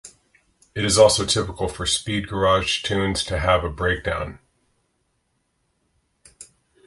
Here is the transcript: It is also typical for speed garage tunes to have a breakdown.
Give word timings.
It 0.73 0.83
is 0.83 0.97
also 0.97 1.27
typical 1.27 1.67
for 1.67 1.85
speed 1.85 2.27
garage 2.27 2.81
tunes 2.81 3.23
to 3.25 3.37
have 3.37 3.63
a 3.63 3.69
breakdown. 3.69 4.39